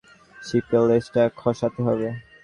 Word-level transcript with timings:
শিপের 0.43 0.83
লেজটা 0.89 1.23
খসাতে 1.39 1.79
হবে। 1.87 2.07